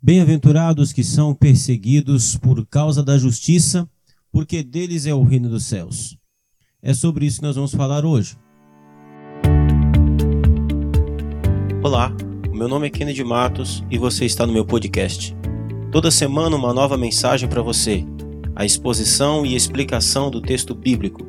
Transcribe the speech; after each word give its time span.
Bem-aventurados 0.00 0.92
que 0.92 1.02
são 1.02 1.34
perseguidos 1.34 2.36
por 2.36 2.64
causa 2.64 3.02
da 3.02 3.18
justiça, 3.18 3.88
porque 4.30 4.62
deles 4.62 5.06
é 5.06 5.12
o 5.12 5.24
reino 5.24 5.48
dos 5.48 5.64
céus. 5.64 6.16
É 6.80 6.94
sobre 6.94 7.26
isso 7.26 7.38
que 7.38 7.42
nós 7.42 7.56
vamos 7.56 7.74
falar 7.74 8.04
hoje. 8.04 8.36
Olá, 11.82 12.14
meu 12.52 12.68
nome 12.68 12.86
é 12.86 12.90
Kennedy 12.90 13.24
Matos 13.24 13.82
e 13.90 13.98
você 13.98 14.24
está 14.24 14.46
no 14.46 14.52
meu 14.52 14.64
podcast. 14.64 15.36
Toda 15.90 16.12
semana 16.12 16.54
uma 16.54 16.72
nova 16.72 16.96
mensagem 16.96 17.48
para 17.48 17.60
você, 17.60 18.06
a 18.54 18.64
exposição 18.64 19.44
e 19.44 19.56
explicação 19.56 20.30
do 20.30 20.40
texto 20.40 20.76
bíblico. 20.76 21.26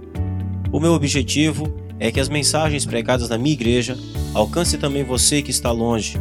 O 0.72 0.80
meu 0.80 0.94
objetivo 0.94 1.74
é 2.00 2.12
que 2.12 2.20
as 2.20 2.30
mensagens 2.30 2.86
pregadas 2.86 3.30
na 3.30 3.38
minha 3.40 3.54
igreja 3.54 3.98
alcancem 4.32 4.80
também 4.80 5.04
você 5.04 5.42
que 5.42 5.50
está 5.50 5.72
longe. 5.72 6.20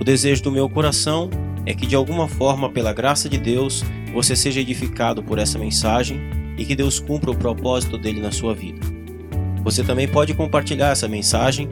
O 0.00 0.04
desejo 0.04 0.42
do 0.42 0.50
meu 0.50 0.68
coração 0.68 1.30
é 1.66 1.74
que 1.74 1.86
de 1.86 1.96
alguma 1.96 2.28
forma, 2.28 2.70
pela 2.70 2.92
graça 2.92 3.28
de 3.28 3.36
Deus, 3.36 3.84
você 4.14 4.36
seja 4.36 4.60
edificado 4.60 5.22
por 5.22 5.36
essa 5.36 5.58
mensagem 5.58 6.20
e 6.56 6.64
que 6.64 6.76
Deus 6.76 7.00
cumpra 7.00 7.30
o 7.30 7.36
propósito 7.36 7.98
dele 7.98 8.20
na 8.20 8.30
sua 8.30 8.54
vida. 8.54 8.80
Você 9.64 9.82
também 9.82 10.06
pode 10.06 10.32
compartilhar 10.32 10.92
essa 10.92 11.08
mensagem 11.08 11.68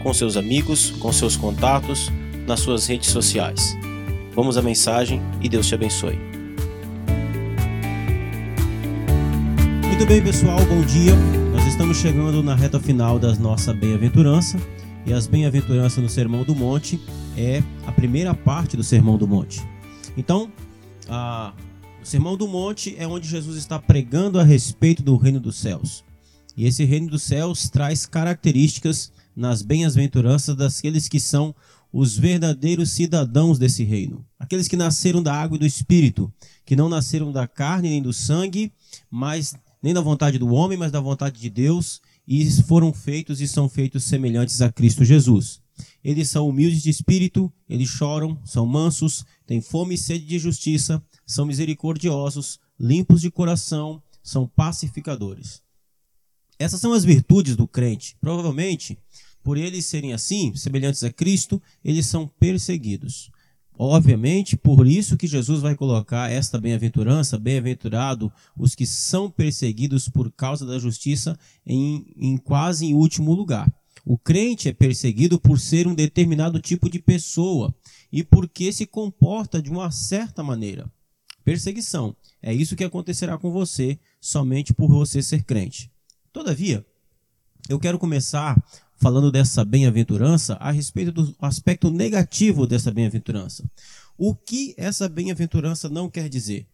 com 0.00 0.14
seus 0.14 0.36
amigos, 0.36 0.92
com 0.92 1.12
seus 1.12 1.36
contatos, 1.36 2.10
nas 2.46 2.60
suas 2.60 2.86
redes 2.86 3.10
sociais. 3.10 3.76
Vamos 4.32 4.56
à 4.56 4.62
mensagem 4.62 5.20
e 5.42 5.48
Deus 5.48 5.66
te 5.66 5.74
abençoe. 5.74 6.18
Muito 9.86 10.06
bem, 10.06 10.22
pessoal, 10.22 10.58
bom 10.64 10.80
dia. 10.82 11.14
Nós 11.52 11.66
estamos 11.66 11.96
chegando 11.98 12.42
na 12.42 12.54
reta 12.54 12.80
final 12.80 13.18
da 13.18 13.34
nossa 13.34 13.74
bem-aventurança 13.74 14.58
e 15.04 15.12
as 15.12 15.26
bem-aventuranças 15.26 16.02
no 16.02 16.08
Sermão 16.08 16.44
do 16.44 16.54
Monte 16.54 17.00
é 17.36 17.62
a 17.86 17.92
primeira 17.92 18.34
parte 18.34 18.76
do 18.76 18.82
Sermão 18.82 19.16
do 19.16 19.26
Monte. 19.26 19.60
Então, 20.16 20.50
a, 21.08 21.54
o 22.02 22.06
Sermão 22.06 22.36
do 22.36 22.46
Monte 22.46 22.94
é 22.98 23.06
onde 23.06 23.28
Jesus 23.28 23.56
está 23.56 23.78
pregando 23.78 24.38
a 24.38 24.42
respeito 24.42 25.02
do 25.02 25.16
reino 25.16 25.40
dos 25.40 25.56
céus. 25.56 26.04
E 26.56 26.66
esse 26.66 26.84
reino 26.84 27.08
dos 27.08 27.22
céus 27.22 27.70
traz 27.70 28.04
características 28.04 29.10
nas 29.34 29.62
bem-aventuranças 29.62 30.54
daqueles 30.54 31.08
que 31.08 31.18
são 31.18 31.54
os 31.92 32.16
verdadeiros 32.16 32.90
cidadãos 32.90 33.58
desse 33.58 33.84
reino. 33.84 34.24
Aqueles 34.38 34.68
que 34.68 34.76
nasceram 34.76 35.22
da 35.22 35.34
água 35.34 35.56
e 35.56 35.58
do 35.58 35.66
espírito, 35.66 36.32
que 36.64 36.76
não 36.76 36.88
nasceram 36.88 37.32
da 37.32 37.46
carne 37.46 37.88
nem 37.88 38.02
do 38.02 38.12
sangue, 38.12 38.72
mas 39.10 39.54
nem 39.82 39.94
da 39.94 40.00
vontade 40.00 40.38
do 40.38 40.52
homem, 40.52 40.76
mas 40.76 40.92
da 40.92 41.00
vontade 41.00 41.40
de 41.40 41.50
Deus, 41.50 42.00
e 42.26 42.44
foram 42.62 42.92
feitos 42.92 43.40
e 43.40 43.48
são 43.48 43.68
feitos 43.68 44.04
semelhantes 44.04 44.60
a 44.60 44.70
Cristo 44.70 45.04
Jesus. 45.04 45.61
Eles 46.02 46.28
são 46.28 46.48
humildes 46.48 46.82
de 46.82 46.90
espírito, 46.90 47.52
eles 47.68 47.88
choram, 47.88 48.38
são 48.44 48.66
mansos, 48.66 49.24
têm 49.46 49.60
fome 49.60 49.94
e 49.94 49.98
sede 49.98 50.24
de 50.24 50.38
justiça, 50.38 51.02
são 51.26 51.46
misericordiosos, 51.46 52.58
limpos 52.78 53.20
de 53.20 53.30
coração, 53.30 54.02
são 54.22 54.46
pacificadores. 54.46 55.62
Essas 56.58 56.80
são 56.80 56.92
as 56.92 57.04
virtudes 57.04 57.56
do 57.56 57.66
crente. 57.66 58.16
Provavelmente, 58.20 58.98
por 59.42 59.56
eles 59.56 59.86
serem 59.86 60.12
assim, 60.12 60.54
semelhantes 60.54 61.02
a 61.02 61.12
Cristo, 61.12 61.60
eles 61.84 62.06
são 62.06 62.28
perseguidos. 62.28 63.30
Obviamente, 63.76 64.56
por 64.56 64.86
isso 64.86 65.16
que 65.16 65.26
Jesus 65.26 65.60
vai 65.60 65.74
colocar 65.74 66.30
esta 66.30 66.60
bem-aventurança, 66.60 67.38
bem-aventurado 67.38 68.30
os 68.56 68.74
que 68.74 68.86
são 68.86 69.30
perseguidos 69.30 70.08
por 70.08 70.30
causa 70.30 70.64
da 70.66 70.78
justiça, 70.78 71.36
em, 71.66 72.06
em 72.16 72.36
quase 72.36 72.86
em 72.86 72.94
último 72.94 73.32
lugar. 73.32 73.72
O 74.04 74.18
crente 74.18 74.68
é 74.68 74.72
perseguido 74.72 75.38
por 75.38 75.58
ser 75.58 75.86
um 75.86 75.94
determinado 75.94 76.60
tipo 76.60 76.90
de 76.90 76.98
pessoa 76.98 77.74
e 78.10 78.24
porque 78.24 78.72
se 78.72 78.84
comporta 78.84 79.62
de 79.62 79.70
uma 79.70 79.90
certa 79.90 80.42
maneira. 80.42 80.90
Perseguição. 81.44 82.16
É 82.40 82.52
isso 82.52 82.76
que 82.76 82.84
acontecerá 82.84 83.38
com 83.38 83.50
você 83.50 83.98
somente 84.20 84.74
por 84.74 84.88
você 84.88 85.22
ser 85.22 85.44
crente. 85.44 85.90
Todavia, 86.32 86.84
eu 87.68 87.78
quero 87.78 87.98
começar 87.98 88.60
falando 88.96 89.32
dessa 89.32 89.64
bem-aventurança 89.64 90.54
a 90.54 90.70
respeito 90.70 91.12
do 91.12 91.34
aspecto 91.40 91.90
negativo 91.90 92.66
dessa 92.66 92.90
bem-aventurança. 92.90 93.64
O 94.16 94.34
que 94.34 94.74
essa 94.76 95.08
bem-aventurança 95.08 95.88
não 95.88 96.08
quer 96.08 96.28
dizer? 96.28 96.66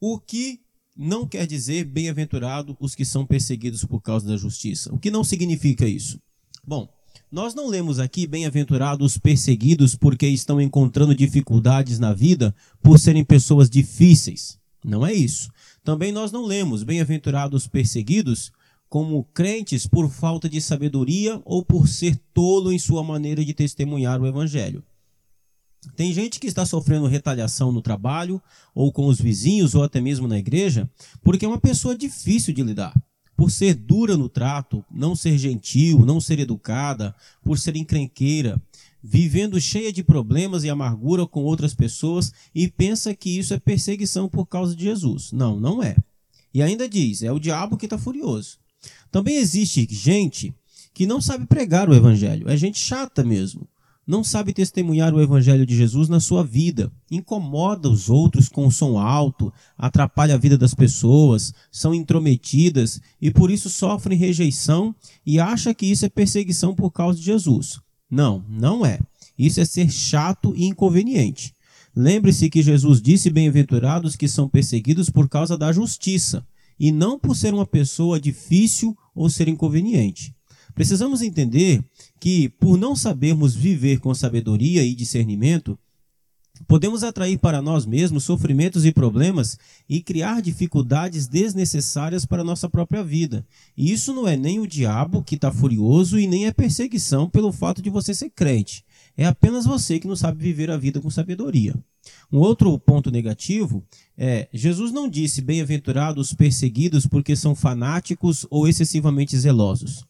O 0.00 0.18
que 0.18 0.60
não 0.96 1.26
quer 1.26 1.46
dizer 1.46 1.84
bem-aventurado 1.84 2.76
os 2.78 2.94
que 2.94 3.04
são 3.04 3.26
perseguidos 3.26 3.84
por 3.84 4.00
causa 4.00 4.26
da 4.26 4.36
justiça? 4.36 4.94
O 4.94 4.98
que 4.98 5.10
não 5.10 5.24
significa 5.24 5.86
isso? 5.86 6.20
Bom, 6.66 6.88
nós 7.30 7.54
não 7.54 7.68
lemos 7.68 7.98
aqui 7.98 8.26
bem-aventurados 8.26 9.18
perseguidos 9.18 9.94
porque 9.94 10.26
estão 10.26 10.60
encontrando 10.60 11.14
dificuldades 11.14 11.98
na 11.98 12.14
vida 12.14 12.54
por 12.82 12.98
serem 12.98 13.24
pessoas 13.24 13.68
difíceis. 13.68 14.58
Não 14.84 15.04
é 15.04 15.12
isso. 15.12 15.50
Também 15.82 16.10
nós 16.10 16.32
não 16.32 16.46
lemos 16.46 16.82
bem-aventurados 16.82 17.66
perseguidos 17.66 18.50
como 18.88 19.24
crentes 19.34 19.86
por 19.86 20.08
falta 20.08 20.48
de 20.48 20.60
sabedoria 20.60 21.40
ou 21.44 21.64
por 21.64 21.88
ser 21.88 22.16
tolo 22.32 22.72
em 22.72 22.78
sua 22.78 23.02
maneira 23.02 23.44
de 23.44 23.52
testemunhar 23.52 24.20
o 24.20 24.26
evangelho. 24.26 24.82
Tem 25.96 26.14
gente 26.14 26.40
que 26.40 26.46
está 26.46 26.64
sofrendo 26.64 27.06
retaliação 27.06 27.70
no 27.70 27.82
trabalho, 27.82 28.40
ou 28.74 28.90
com 28.90 29.06
os 29.06 29.20
vizinhos, 29.20 29.74
ou 29.74 29.82
até 29.82 30.00
mesmo 30.00 30.26
na 30.26 30.38
igreja, 30.38 30.88
porque 31.22 31.44
é 31.44 31.48
uma 31.48 31.60
pessoa 31.60 31.94
difícil 31.94 32.54
de 32.54 32.62
lidar 32.62 32.94
por 33.36 33.50
ser 33.50 33.74
dura 33.74 34.16
no 34.16 34.28
trato, 34.28 34.84
não 34.90 35.16
ser 35.16 35.36
gentil, 35.38 36.04
não 36.04 36.20
ser 36.20 36.38
educada, 36.38 37.14
por 37.42 37.58
ser 37.58 37.76
encrenqueira, 37.76 38.60
vivendo 39.02 39.60
cheia 39.60 39.92
de 39.92 40.02
problemas 40.02 40.64
e 40.64 40.70
amargura 40.70 41.26
com 41.26 41.42
outras 41.42 41.74
pessoas 41.74 42.32
e 42.54 42.68
pensa 42.68 43.14
que 43.14 43.38
isso 43.38 43.52
é 43.52 43.58
perseguição 43.58 44.28
por 44.28 44.46
causa 44.46 44.74
de 44.74 44.84
Jesus. 44.84 45.32
Não, 45.32 45.58
não 45.58 45.82
é. 45.82 45.96
E 46.52 46.62
ainda 46.62 46.88
diz: 46.88 47.22
é 47.22 47.32
o 47.32 47.38
diabo 47.38 47.76
que 47.76 47.86
está 47.86 47.98
furioso. 47.98 48.58
Também 49.10 49.36
existe 49.36 49.86
gente 49.90 50.54
que 50.92 51.06
não 51.06 51.20
sabe 51.20 51.46
pregar 51.46 51.88
o 51.88 51.94
evangelho, 51.94 52.48
é 52.48 52.56
gente 52.56 52.78
chata 52.78 53.24
mesmo 53.24 53.68
não 54.06 54.22
sabe 54.22 54.52
testemunhar 54.52 55.14
o 55.14 55.20
evangelho 55.20 55.64
de 55.64 55.76
Jesus 55.76 56.08
na 56.08 56.20
sua 56.20 56.44
vida, 56.44 56.92
incomoda 57.10 57.88
os 57.88 58.10
outros 58.10 58.48
com 58.48 58.66
o 58.66 58.72
som 58.72 58.98
alto, 58.98 59.52
atrapalha 59.78 60.34
a 60.34 60.38
vida 60.38 60.58
das 60.58 60.74
pessoas, 60.74 61.52
são 61.72 61.94
intrometidas 61.94 63.00
e 63.20 63.30
por 63.30 63.50
isso 63.50 63.70
sofrem 63.70 64.18
rejeição 64.18 64.94
e 65.24 65.40
acha 65.40 65.72
que 65.72 65.86
isso 65.86 66.04
é 66.04 66.08
perseguição 66.08 66.74
por 66.74 66.90
causa 66.90 67.18
de 67.18 67.24
Jesus. 67.24 67.80
Não, 68.10 68.44
não 68.48 68.84
é. 68.84 69.00
Isso 69.38 69.60
é 69.60 69.64
ser 69.64 69.90
chato 69.90 70.54
e 70.56 70.66
inconveniente. 70.66 71.52
Lembre-se 71.96 72.50
que 72.50 72.62
Jesus 72.62 73.00
disse: 73.00 73.30
Bem-aventurados 73.30 74.16
que 74.16 74.28
são 74.28 74.48
perseguidos 74.48 75.10
por 75.10 75.28
causa 75.28 75.56
da 75.56 75.72
justiça, 75.72 76.44
e 76.78 76.90
não 76.90 77.18
por 77.18 77.36
ser 77.36 77.54
uma 77.54 77.66
pessoa 77.66 78.20
difícil 78.20 78.96
ou 79.14 79.30
ser 79.30 79.48
inconveniente. 79.48 80.34
Precisamos 80.74 81.22
entender 81.22 81.84
que, 82.18 82.48
por 82.48 82.76
não 82.76 82.96
sabermos 82.96 83.54
viver 83.54 84.00
com 84.00 84.12
sabedoria 84.14 84.82
e 84.82 84.94
discernimento, 84.94 85.78
podemos 86.66 87.02
atrair 87.02 87.38
para 87.38 87.62
nós 87.62 87.84
mesmos 87.86 88.24
sofrimentos 88.24 88.84
e 88.84 88.92
problemas 88.92 89.58
e 89.88 90.00
criar 90.00 90.40
dificuldades 90.40 91.26
desnecessárias 91.26 92.24
para 92.24 92.42
a 92.42 92.44
nossa 92.44 92.68
própria 92.68 93.02
vida. 93.02 93.46
E 93.76 93.92
isso 93.92 94.12
não 94.12 94.26
é 94.26 94.36
nem 94.36 94.58
o 94.60 94.66
diabo 94.66 95.22
que 95.22 95.34
está 95.34 95.52
furioso 95.52 96.18
e 96.18 96.26
nem 96.26 96.46
é 96.46 96.52
perseguição 96.52 97.28
pelo 97.28 97.52
fato 97.52 97.80
de 97.80 97.90
você 97.90 98.14
ser 98.14 98.30
crente. 98.30 98.84
É 99.16 99.26
apenas 99.26 99.64
você 99.64 100.00
que 100.00 100.08
não 100.08 100.16
sabe 100.16 100.42
viver 100.42 100.70
a 100.70 100.76
vida 100.76 101.00
com 101.00 101.10
sabedoria. 101.10 101.74
Um 102.32 102.38
outro 102.38 102.76
ponto 102.78 103.10
negativo 103.10 103.84
é: 104.18 104.48
Jesus 104.52 104.92
não 104.92 105.08
disse 105.08 105.40
bem-aventurados 105.40 106.30
os 106.30 106.34
perseguidos 106.34 107.06
porque 107.06 107.36
são 107.36 107.54
fanáticos 107.54 108.44
ou 108.50 108.66
excessivamente 108.66 109.38
zelosos. 109.38 110.04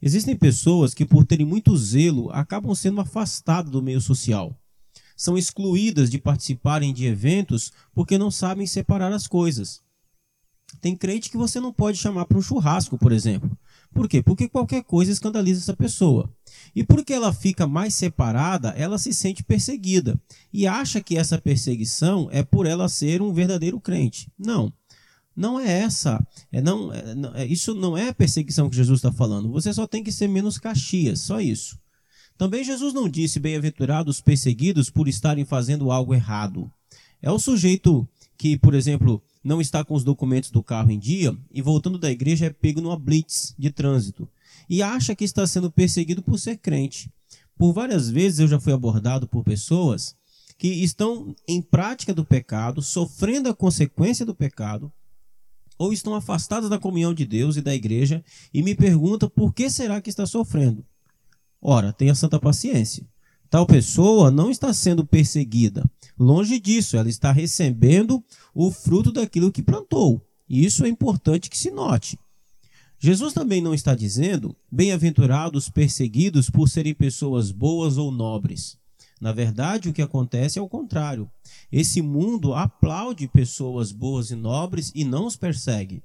Existem 0.00 0.36
pessoas 0.36 0.92
que, 0.92 1.04
por 1.04 1.24
terem 1.24 1.46
muito 1.46 1.76
zelo, 1.76 2.30
acabam 2.32 2.74
sendo 2.74 3.00
afastadas 3.00 3.70
do 3.70 3.82
meio 3.82 4.00
social. 4.00 4.54
São 5.16 5.38
excluídas 5.38 6.10
de 6.10 6.18
participarem 6.18 6.92
de 6.92 7.06
eventos 7.06 7.72
porque 7.94 8.18
não 8.18 8.30
sabem 8.30 8.66
separar 8.66 9.12
as 9.12 9.26
coisas. 9.26 9.80
Tem 10.80 10.96
crente 10.96 11.30
que 11.30 11.36
você 11.36 11.58
não 11.58 11.72
pode 11.72 11.96
chamar 11.96 12.26
para 12.26 12.36
um 12.36 12.42
churrasco, 12.42 12.98
por 12.98 13.12
exemplo. 13.12 13.56
Por 13.94 14.08
quê? 14.08 14.22
Porque 14.22 14.48
qualquer 14.48 14.82
coisa 14.82 15.10
escandaliza 15.10 15.60
essa 15.60 15.74
pessoa. 15.74 16.30
E 16.74 16.84
porque 16.84 17.14
ela 17.14 17.32
fica 17.32 17.66
mais 17.66 17.94
separada, 17.94 18.70
ela 18.70 18.98
se 18.98 19.14
sente 19.14 19.42
perseguida 19.42 20.20
e 20.52 20.66
acha 20.66 21.00
que 21.00 21.16
essa 21.16 21.38
perseguição 21.38 22.28
é 22.30 22.42
por 22.42 22.66
ela 22.66 22.88
ser 22.88 23.22
um 23.22 23.32
verdadeiro 23.32 23.80
crente. 23.80 24.30
Não. 24.38 24.72
Não 25.36 25.60
é 25.60 25.80
essa. 25.80 26.24
É 26.50 26.62
não, 26.62 26.92
é, 26.92 27.42
é, 27.42 27.46
isso 27.46 27.74
não 27.74 27.96
é 27.96 28.08
a 28.08 28.14
perseguição 28.14 28.70
que 28.70 28.76
Jesus 28.76 28.98
está 28.98 29.12
falando. 29.12 29.50
Você 29.52 29.72
só 29.74 29.86
tem 29.86 30.02
que 30.02 30.10
ser 30.10 30.28
menos 30.28 30.58
caxias, 30.58 31.20
só 31.20 31.40
isso. 31.40 31.78
Também 32.38 32.64
Jesus 32.64 32.94
não 32.94 33.08
disse 33.08 33.38
bem-aventurados 33.38 34.20
perseguidos 34.20 34.90
por 34.90 35.08
estarem 35.08 35.44
fazendo 35.44 35.90
algo 35.90 36.14
errado. 36.14 36.70
É 37.20 37.30
o 37.30 37.38
sujeito 37.38 38.08
que, 38.36 38.58
por 38.58 38.74
exemplo, 38.74 39.22
não 39.42 39.60
está 39.60 39.84
com 39.84 39.94
os 39.94 40.04
documentos 40.04 40.50
do 40.50 40.62
carro 40.62 40.90
em 40.90 40.98
dia 40.98 41.36
e 41.50 41.62
voltando 41.62 41.98
da 41.98 42.10
igreja 42.10 42.46
é 42.46 42.50
pego 42.50 42.80
numa 42.80 42.98
blitz 42.98 43.54
de 43.58 43.70
trânsito 43.70 44.28
e 44.68 44.82
acha 44.82 45.14
que 45.14 45.24
está 45.24 45.46
sendo 45.46 45.70
perseguido 45.70 46.22
por 46.22 46.38
ser 46.38 46.56
crente. 46.58 47.10
Por 47.56 47.72
várias 47.72 48.10
vezes 48.10 48.40
eu 48.40 48.48
já 48.48 48.60
fui 48.60 48.72
abordado 48.72 49.26
por 49.26 49.44
pessoas 49.44 50.14
que 50.58 50.68
estão 50.68 51.34
em 51.46 51.62
prática 51.62 52.12
do 52.12 52.24
pecado, 52.24 52.82
sofrendo 52.82 53.48
a 53.48 53.54
consequência 53.54 54.26
do 54.26 54.34
pecado, 54.34 54.92
ou 55.78 55.92
estão 55.92 56.14
afastadas 56.14 56.70
da 56.70 56.78
comunhão 56.78 57.12
de 57.12 57.26
Deus 57.26 57.56
e 57.56 57.62
da 57.62 57.74
igreja 57.74 58.24
e 58.52 58.62
me 58.62 58.74
pergunta 58.74 59.28
por 59.28 59.52
que 59.52 59.68
será 59.70 60.00
que 60.00 60.10
está 60.10 60.26
sofrendo. 60.26 60.84
Ora, 61.60 61.92
tenha 61.92 62.14
santa 62.14 62.38
paciência. 62.38 63.06
Tal 63.48 63.66
pessoa 63.66 64.30
não 64.30 64.50
está 64.50 64.72
sendo 64.72 65.06
perseguida. 65.06 65.84
Longe 66.18 66.58
disso, 66.58 66.96
ela 66.96 67.08
está 67.08 67.30
recebendo 67.30 68.22
o 68.54 68.70
fruto 68.70 69.12
daquilo 69.12 69.52
que 69.52 69.62
plantou. 69.62 70.20
E 70.48 70.64
isso 70.64 70.84
é 70.84 70.88
importante 70.88 71.50
que 71.50 71.58
se 71.58 71.70
note. 71.70 72.18
Jesus 72.98 73.32
também 73.32 73.60
não 73.60 73.74
está 73.74 73.94
dizendo 73.94 74.56
bem-aventurados 74.70 75.68
perseguidos 75.68 76.48
por 76.48 76.68
serem 76.68 76.94
pessoas 76.94 77.50
boas 77.50 77.98
ou 77.98 78.10
nobres. 78.10 78.78
Na 79.20 79.32
verdade, 79.32 79.88
o 79.88 79.92
que 79.92 80.02
acontece 80.02 80.58
é 80.58 80.62
o 80.62 80.68
contrário. 80.68 81.30
Esse 81.72 82.02
mundo 82.02 82.54
aplaude 82.54 83.28
pessoas 83.28 83.90
boas 83.90 84.30
e 84.30 84.34
nobres 84.34 84.92
e 84.94 85.04
não 85.04 85.26
os 85.26 85.36
persegue. 85.36 86.02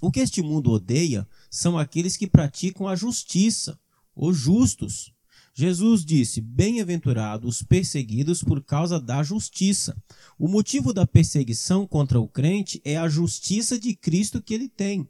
O 0.00 0.10
que 0.10 0.20
este 0.20 0.42
mundo 0.42 0.70
odeia 0.70 1.26
são 1.50 1.78
aqueles 1.78 2.16
que 2.16 2.26
praticam 2.26 2.88
a 2.88 2.96
justiça, 2.96 3.78
os 4.16 4.36
justos. 4.36 5.12
Jesus 5.54 6.04
disse: 6.04 6.40
Bem-aventurados 6.40 7.56
os 7.56 7.62
perseguidos 7.62 8.42
por 8.42 8.62
causa 8.62 8.98
da 8.98 9.22
justiça. 9.22 9.96
O 10.38 10.48
motivo 10.48 10.92
da 10.92 11.06
perseguição 11.06 11.86
contra 11.86 12.18
o 12.18 12.28
crente 12.28 12.80
é 12.84 12.96
a 12.96 13.08
justiça 13.08 13.78
de 13.78 13.94
Cristo 13.94 14.42
que 14.42 14.52
ele 14.52 14.68
tem. 14.68 15.08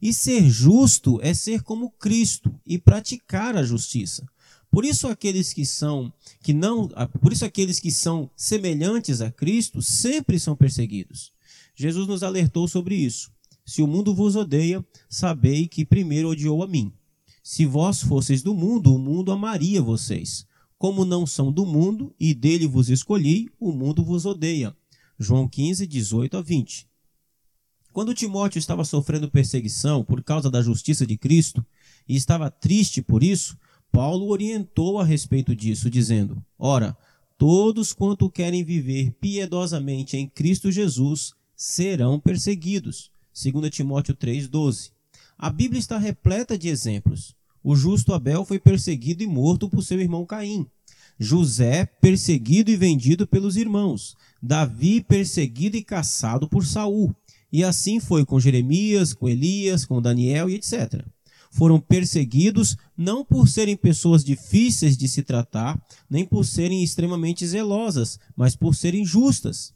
E 0.00 0.14
ser 0.14 0.48
justo 0.48 1.18
é 1.22 1.34
ser 1.34 1.62
como 1.62 1.90
Cristo 1.90 2.54
e 2.64 2.78
praticar 2.78 3.56
a 3.56 3.62
justiça. 3.62 4.26
Por 4.70 4.84
isso 4.84 5.08
aqueles 5.08 5.52
que 5.52 5.66
são 5.66 6.12
que 6.42 6.52
não, 6.52 6.88
por 7.20 7.32
isso 7.32 7.44
aqueles 7.44 7.80
que 7.80 7.90
são 7.90 8.30
semelhantes 8.36 9.20
a 9.20 9.30
Cristo 9.30 9.82
sempre 9.82 10.38
são 10.38 10.54
perseguidos. 10.54 11.32
Jesus 11.74 12.06
nos 12.06 12.22
alertou 12.22 12.68
sobre 12.68 12.94
isso. 12.94 13.32
Se 13.64 13.82
o 13.82 13.86
mundo 13.86 14.14
vos 14.14 14.36
odeia, 14.36 14.84
sabei 15.08 15.66
que 15.66 15.84
primeiro 15.84 16.28
odiou 16.28 16.62
a 16.62 16.66
mim. 16.66 16.92
Se 17.42 17.66
vós 17.66 18.02
fosseis 18.02 18.42
do 18.42 18.54
mundo, 18.54 18.94
o 18.94 18.98
mundo 18.98 19.32
amaria 19.32 19.82
vocês. 19.82 20.46
Como 20.78 21.04
não 21.04 21.26
são 21.26 21.52
do 21.52 21.66
mundo 21.66 22.14
e 22.18 22.32
dele 22.32 22.66
vos 22.66 22.88
escolhi, 22.88 23.50
o 23.58 23.72
mundo 23.72 24.04
vos 24.04 24.24
odeia. 24.24 24.74
João 25.18 25.48
15, 25.48 25.86
18 25.86 26.36
a 26.36 26.40
20. 26.40 26.88
Quando 27.92 28.14
Timóteo 28.14 28.58
estava 28.58 28.84
sofrendo 28.84 29.30
perseguição 29.30 30.04
por 30.04 30.22
causa 30.22 30.50
da 30.50 30.62
justiça 30.62 31.06
de 31.06 31.18
Cristo 31.18 31.64
e 32.08 32.14
estava 32.14 32.50
triste 32.50 33.02
por 33.02 33.22
isso, 33.22 33.58
Paulo 33.92 34.28
orientou 34.28 34.98
a 34.98 35.04
respeito 35.04 35.54
disso, 35.54 35.90
dizendo: 35.90 36.42
Ora, 36.58 36.96
todos 37.36 37.92
quanto 37.92 38.30
querem 38.30 38.64
viver 38.64 39.12
piedosamente 39.20 40.16
em 40.16 40.28
Cristo 40.28 40.70
Jesus 40.70 41.32
serão 41.56 42.18
perseguidos. 42.18 43.10
2 43.34 43.70
Timóteo 43.70 44.14
3,12. 44.14 44.92
A 45.38 45.50
Bíblia 45.50 45.78
está 45.78 45.98
repleta 45.98 46.56
de 46.56 46.68
exemplos. 46.68 47.34
O 47.62 47.76
justo 47.76 48.12
Abel 48.14 48.44
foi 48.44 48.58
perseguido 48.58 49.22
e 49.22 49.26
morto 49.26 49.68
por 49.68 49.82
seu 49.82 50.00
irmão 50.00 50.24
Caim. 50.24 50.66
José, 51.18 51.84
perseguido 52.00 52.70
e 52.70 52.76
vendido 52.76 53.26
pelos 53.26 53.56
irmãos. 53.56 54.16
Davi, 54.42 55.02
perseguido 55.02 55.76
e 55.76 55.84
caçado 55.84 56.48
por 56.48 56.64
Saul. 56.64 57.14
E 57.52 57.62
assim 57.62 58.00
foi 58.00 58.24
com 58.24 58.40
Jeremias, 58.40 59.12
com 59.12 59.28
Elias, 59.28 59.84
com 59.84 60.00
Daniel 60.00 60.48
e 60.48 60.54
etc 60.54 61.04
foram 61.50 61.80
perseguidos 61.80 62.76
não 62.96 63.24
por 63.24 63.48
serem 63.48 63.76
pessoas 63.76 64.24
difíceis 64.24 64.96
de 64.96 65.08
se 65.08 65.22
tratar, 65.22 65.80
nem 66.08 66.24
por 66.24 66.46
serem 66.46 66.82
extremamente 66.82 67.46
zelosas, 67.46 68.18
mas 68.36 68.54
por 68.54 68.74
serem 68.74 69.04
justas. 69.04 69.74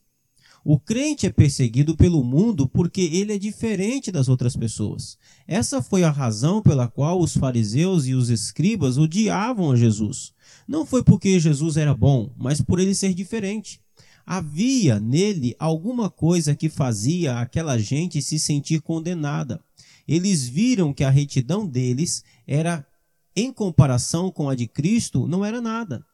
O 0.65 0.79
crente 0.79 1.27
é 1.27 1.31
perseguido 1.31 1.95
pelo 1.95 2.25
mundo 2.25 2.67
porque 2.67 3.03
ele 3.03 3.35
é 3.35 3.39
diferente 3.39 4.11
das 4.11 4.29
outras 4.29 4.57
pessoas. 4.57 5.19
Essa 5.47 5.83
foi 5.83 6.05
a 6.05 6.11
razão 6.11 6.63
pela 6.63 6.89
qual 6.89 7.21
os 7.21 7.37
fariseus 7.37 8.07
e 8.07 8.15
os 8.15 8.31
escribas 8.31 8.97
odiavam 8.97 9.73
a 9.73 9.77
Jesus. 9.77 10.33
Não 10.67 10.87
foi 10.87 11.05
porque 11.05 11.39
Jesus 11.39 11.77
era 11.77 11.93
bom, 11.93 12.33
mas 12.39 12.63
por 12.63 12.81
ele 12.81 12.95
ser 12.95 13.13
diferente. 13.13 13.79
Havia 14.25 14.99
nele 14.99 15.55
alguma 15.59 16.09
coisa 16.09 16.55
que 16.55 16.71
fazia 16.71 17.41
aquela 17.41 17.77
gente 17.77 18.23
se 18.23 18.39
sentir 18.39 18.81
condenada 18.81 19.61
eles 20.07 20.47
viram 20.47 20.93
que 20.93 21.05
a 21.05 21.11
retidão 21.11 21.67
deles 21.67 22.25
era, 22.47 22.87
em 23.35 23.53
comparação 23.53 24.31
com 24.31 24.49
a 24.49 24.55
de 24.55 24.67
Cristo, 24.67 25.27
não 25.27 25.45
era 25.45 25.61
nada. 25.61 26.05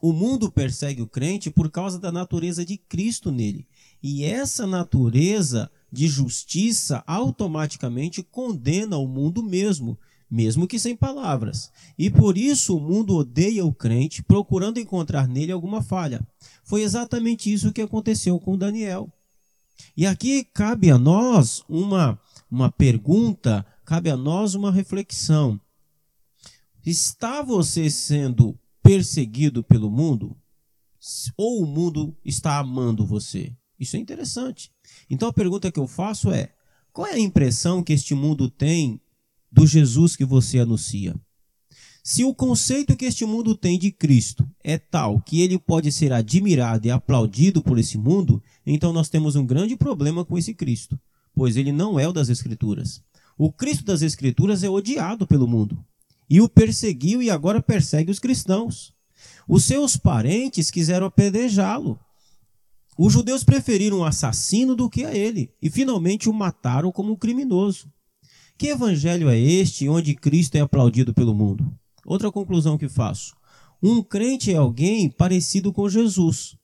O 0.00 0.12
mundo 0.12 0.50
persegue 0.50 1.00
o 1.00 1.06
crente 1.06 1.50
por 1.50 1.70
causa 1.70 1.98
da 1.98 2.10
natureza 2.10 2.64
de 2.64 2.76
Cristo 2.76 3.30
nele. 3.30 3.68
E 4.02 4.24
essa 4.24 4.66
natureza 4.66 5.70
de 5.92 6.08
justiça 6.08 7.04
automaticamente 7.06 8.22
condena 8.22 8.96
o 8.96 9.06
mundo 9.06 9.44
mesmo, 9.44 9.96
mesmo 10.28 10.66
que 10.66 10.78
sem 10.78 10.96
palavras. 10.96 11.70
E 11.96 12.10
por 12.10 12.36
isso 12.36 12.76
o 12.76 12.80
mundo 12.80 13.14
odeia 13.14 13.64
o 13.64 13.72
crente, 13.72 14.24
procurando 14.24 14.80
encontrar 14.80 15.28
nele 15.28 15.52
alguma 15.52 15.82
falha. 15.82 16.26
Foi 16.64 16.82
exatamente 16.82 17.52
isso 17.52 17.72
que 17.72 17.82
aconteceu 17.82 18.40
com 18.40 18.58
Daniel. 18.58 19.12
E 19.96 20.06
aqui 20.06 20.42
cabe 20.42 20.90
a 20.90 20.98
nós 20.98 21.62
uma 21.68 22.18
uma 22.52 22.70
pergunta, 22.70 23.64
cabe 23.82 24.10
a 24.10 24.16
nós 24.16 24.54
uma 24.54 24.70
reflexão. 24.70 25.58
Está 26.84 27.40
você 27.40 27.88
sendo 27.88 28.58
perseguido 28.82 29.64
pelo 29.64 29.90
mundo? 29.90 30.36
Ou 31.34 31.62
o 31.62 31.66
mundo 31.66 32.14
está 32.22 32.58
amando 32.58 33.06
você? 33.06 33.56
Isso 33.80 33.96
é 33.96 33.98
interessante. 33.98 34.70
Então 35.08 35.28
a 35.28 35.32
pergunta 35.32 35.72
que 35.72 35.80
eu 35.80 35.86
faço 35.86 36.30
é: 36.30 36.52
qual 36.92 37.06
é 37.06 37.14
a 37.14 37.18
impressão 37.18 37.82
que 37.82 37.94
este 37.94 38.14
mundo 38.14 38.50
tem 38.50 39.00
do 39.50 39.66
Jesus 39.66 40.14
que 40.14 40.24
você 40.24 40.58
anuncia? 40.58 41.18
Se 42.04 42.22
o 42.22 42.34
conceito 42.34 42.96
que 42.96 43.06
este 43.06 43.24
mundo 43.24 43.56
tem 43.56 43.78
de 43.78 43.90
Cristo 43.90 44.46
é 44.62 44.76
tal 44.76 45.22
que 45.22 45.40
ele 45.40 45.58
pode 45.58 45.90
ser 45.90 46.12
admirado 46.12 46.86
e 46.86 46.90
aplaudido 46.90 47.62
por 47.62 47.78
esse 47.78 47.96
mundo, 47.96 48.42
então 48.66 48.92
nós 48.92 49.08
temos 49.08 49.36
um 49.36 49.46
grande 49.46 49.74
problema 49.74 50.22
com 50.22 50.36
esse 50.36 50.52
Cristo 50.52 51.00
pois 51.34 51.56
ele 51.56 51.72
não 51.72 51.98
é 51.98 52.06
o 52.06 52.12
das 52.12 52.28
Escrituras. 52.28 53.02
O 53.36 53.52
Cristo 53.52 53.84
das 53.84 54.02
Escrituras 54.02 54.62
é 54.62 54.68
odiado 54.68 55.26
pelo 55.26 55.48
mundo 55.48 55.84
e 56.32 56.40
o 56.40 56.48
perseguiu 56.48 57.22
e 57.22 57.30
agora 57.30 57.62
persegue 57.62 58.10
os 58.10 58.18
cristãos. 58.18 58.94
Os 59.46 59.64
seus 59.64 59.96
parentes 59.96 60.70
quiseram 60.70 61.06
apedrejá-lo. 61.06 62.00
Os 62.96 63.12
judeus 63.12 63.44
preferiram 63.44 63.98
um 63.98 64.04
assassino 64.04 64.74
do 64.74 64.88
que 64.88 65.04
a 65.04 65.14
ele 65.14 65.50
e 65.60 65.68
finalmente 65.68 66.28
o 66.28 66.32
mataram 66.32 66.90
como 66.90 67.12
um 67.12 67.16
criminoso. 67.16 67.92
Que 68.56 68.68
evangelho 68.68 69.28
é 69.28 69.38
este 69.38 69.88
onde 69.88 70.14
Cristo 70.14 70.56
é 70.56 70.60
aplaudido 70.60 71.12
pelo 71.12 71.34
mundo? 71.34 71.70
Outra 72.06 72.30
conclusão 72.32 72.78
que 72.78 72.88
faço: 72.88 73.34
um 73.82 74.02
crente 74.02 74.52
é 74.52 74.56
alguém 74.56 75.10
parecido 75.10 75.72
com 75.72 75.88
Jesus. 75.88 76.56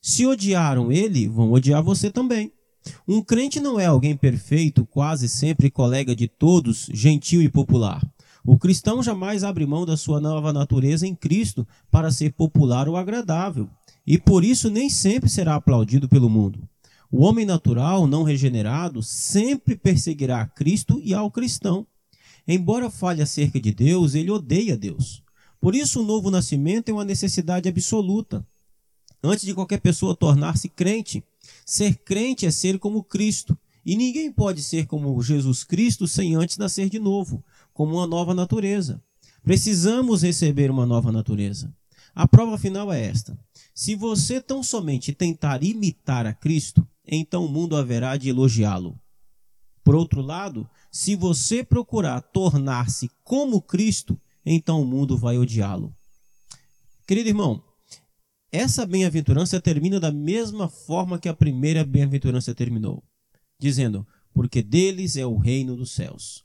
Se 0.00 0.26
odiaram 0.26 0.90
ele, 0.90 1.28
vão 1.28 1.52
odiar 1.52 1.82
você 1.82 2.10
também. 2.10 2.52
Um 3.06 3.22
crente 3.22 3.60
não 3.60 3.78
é 3.78 3.86
alguém 3.86 4.16
perfeito, 4.16 4.86
quase 4.86 5.28
sempre 5.28 5.70
colega 5.70 6.14
de 6.14 6.26
todos, 6.26 6.88
gentil 6.92 7.42
e 7.42 7.48
popular. 7.48 8.02
O 8.44 8.58
cristão 8.58 9.02
jamais 9.02 9.44
abre 9.44 9.66
mão 9.66 9.84
da 9.84 9.96
sua 9.96 10.20
nova 10.20 10.52
natureza 10.52 11.06
em 11.06 11.14
Cristo 11.14 11.66
para 11.90 12.10
ser 12.10 12.32
popular 12.32 12.88
ou 12.88 12.96
agradável, 12.96 13.68
e 14.06 14.18
por 14.18 14.44
isso 14.44 14.70
nem 14.70 14.88
sempre 14.88 15.28
será 15.28 15.56
aplaudido 15.56 16.08
pelo 16.08 16.30
mundo. 16.30 16.66
O 17.12 17.24
homem 17.24 17.44
natural, 17.44 18.06
não 18.06 18.22
regenerado, 18.22 19.02
sempre 19.02 19.76
perseguirá 19.76 20.40
a 20.40 20.46
Cristo 20.46 21.00
e 21.02 21.12
ao 21.12 21.30
cristão. 21.30 21.86
Embora 22.46 22.88
fale 22.88 23.20
acerca 23.20 23.60
de 23.60 23.72
Deus, 23.72 24.14
ele 24.14 24.30
odeia 24.30 24.76
Deus. 24.76 25.22
Por 25.60 25.74
isso, 25.74 26.00
o 26.00 26.04
novo 26.04 26.30
nascimento 26.30 26.88
é 26.88 26.92
uma 26.92 27.04
necessidade 27.04 27.68
absoluta. 27.68 28.46
Antes 29.22 29.44
de 29.44 29.52
qualquer 29.52 29.80
pessoa 29.80 30.16
tornar-se 30.16 30.68
crente, 30.68 31.22
Ser 31.64 31.96
crente 32.04 32.46
é 32.46 32.50
ser 32.50 32.78
como 32.78 33.02
Cristo. 33.02 33.58
E 33.84 33.96
ninguém 33.96 34.30
pode 34.30 34.62
ser 34.62 34.86
como 34.86 35.20
Jesus 35.22 35.64
Cristo 35.64 36.06
sem 36.06 36.34
antes 36.34 36.58
nascer 36.58 36.88
de 36.90 36.98
novo, 36.98 37.42
como 37.72 37.96
uma 37.96 38.06
nova 38.06 38.34
natureza. 38.34 39.02
Precisamos 39.42 40.22
receber 40.22 40.70
uma 40.70 40.84
nova 40.84 41.10
natureza. 41.10 41.74
A 42.14 42.28
prova 42.28 42.58
final 42.58 42.92
é 42.92 43.04
esta: 43.04 43.38
se 43.74 43.94
você 43.94 44.40
tão 44.40 44.62
somente 44.62 45.12
tentar 45.12 45.62
imitar 45.62 46.26
a 46.26 46.34
Cristo, 46.34 46.86
então 47.06 47.46
o 47.46 47.48
mundo 47.48 47.76
haverá 47.76 48.16
de 48.16 48.28
elogiá-lo. 48.28 49.00
Por 49.82 49.94
outro 49.94 50.20
lado, 50.20 50.68
se 50.92 51.16
você 51.16 51.64
procurar 51.64 52.20
tornar-se 52.20 53.10
como 53.24 53.62
Cristo, 53.62 54.20
então 54.44 54.82
o 54.82 54.86
mundo 54.86 55.16
vai 55.16 55.38
odiá-lo. 55.38 55.94
Querido 57.06 57.28
irmão, 57.28 57.62
essa 58.52 58.84
bem-aventurança 58.84 59.60
termina 59.60 60.00
da 60.00 60.10
mesma 60.10 60.68
forma 60.68 61.18
que 61.18 61.28
a 61.28 61.34
primeira 61.34 61.84
bem-aventurança 61.84 62.54
terminou, 62.54 63.02
dizendo: 63.58 64.06
Porque 64.32 64.62
deles 64.62 65.16
é 65.16 65.24
o 65.24 65.36
reino 65.36 65.76
dos 65.76 65.92
céus. 65.92 66.44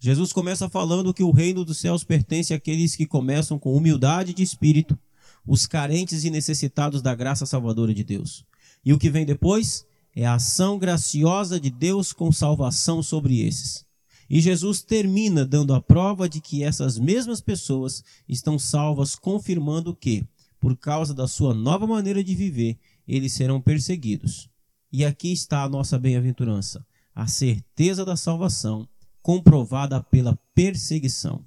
Jesus 0.00 0.32
começa 0.32 0.68
falando 0.68 1.12
que 1.12 1.24
o 1.24 1.32
reino 1.32 1.64
dos 1.64 1.78
céus 1.78 2.04
pertence 2.04 2.54
àqueles 2.54 2.94
que 2.94 3.04
começam 3.04 3.58
com 3.58 3.74
humildade 3.74 4.32
de 4.32 4.44
espírito, 4.44 4.96
os 5.44 5.66
carentes 5.66 6.24
e 6.24 6.30
necessitados 6.30 7.02
da 7.02 7.14
graça 7.14 7.44
salvadora 7.44 7.92
de 7.92 8.04
Deus. 8.04 8.44
E 8.84 8.92
o 8.92 8.98
que 8.98 9.10
vem 9.10 9.26
depois 9.26 9.84
é 10.14 10.24
a 10.24 10.34
ação 10.34 10.78
graciosa 10.78 11.58
de 11.58 11.70
Deus 11.70 12.12
com 12.12 12.30
salvação 12.30 13.02
sobre 13.02 13.40
esses. 13.40 13.84
E 14.30 14.40
Jesus 14.40 14.82
termina 14.82 15.44
dando 15.44 15.74
a 15.74 15.80
prova 15.80 16.28
de 16.28 16.40
que 16.40 16.62
essas 16.62 16.98
mesmas 16.98 17.40
pessoas 17.40 18.04
estão 18.28 18.58
salvas, 18.58 19.16
confirmando 19.16 19.96
que, 19.96 20.24
por 20.60 20.76
causa 20.76 21.14
da 21.14 21.26
sua 21.26 21.54
nova 21.54 21.86
maneira 21.86 22.22
de 22.22 22.34
viver, 22.34 22.78
eles 23.06 23.32
serão 23.32 23.60
perseguidos. 23.60 24.48
E 24.92 25.04
aqui 25.04 25.32
está 25.32 25.62
a 25.62 25.68
nossa 25.68 25.98
bem-aventurança, 25.98 26.84
a 27.14 27.26
certeza 27.26 28.04
da 28.04 28.16
salvação, 28.16 28.88
comprovada 29.22 30.02
pela 30.02 30.38
perseguição. 30.54 31.44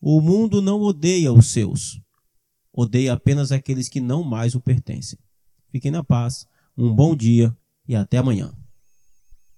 O 0.00 0.20
mundo 0.20 0.62
não 0.62 0.80
odeia 0.80 1.32
os 1.32 1.48
seus, 1.48 2.00
odeia 2.72 3.12
apenas 3.12 3.52
aqueles 3.52 3.88
que 3.88 4.00
não 4.00 4.22
mais 4.22 4.54
o 4.54 4.60
pertencem. 4.60 5.18
Fiquem 5.70 5.90
na 5.90 6.02
paz, 6.04 6.46
um 6.76 6.94
bom 6.94 7.14
dia 7.14 7.54
e 7.86 7.94
até 7.94 8.18
amanhã. 8.18 8.52